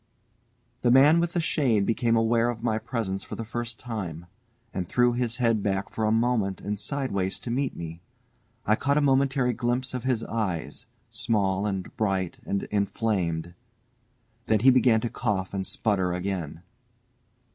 The 0.81 0.89
man 0.89 1.19
with 1.19 1.33
the 1.33 1.39
shade 1.39 1.85
became 1.85 2.15
aware 2.15 2.49
of 2.49 2.63
my 2.63 2.79
presence 2.79 3.23
for 3.23 3.35
the 3.35 3.45
first 3.45 3.77
time, 3.77 4.25
and 4.73 4.89
threw 4.89 5.13
his 5.13 5.37
head 5.37 5.61
back 5.61 5.91
for 5.91 6.05
a 6.05 6.11
moment 6.11 6.59
and 6.59 6.79
sideways, 6.79 7.39
to 7.41 7.51
see 7.51 7.69
me. 7.75 8.01
I 8.65 8.75
caught 8.75 8.97
a 8.97 9.01
momentary 9.01 9.53
glimpse 9.53 9.93
of 9.93 10.03
his 10.03 10.23
eyes, 10.23 10.87
small 11.11 11.67
and 11.67 11.95
bright 11.97 12.39
and 12.47 12.63
inflamed. 12.71 13.53
Then 14.47 14.61
he 14.61 14.71
began 14.71 15.01
to 15.01 15.09
cough 15.11 15.53
and 15.53 15.67
splutter 15.67 16.13
again. 16.13 16.63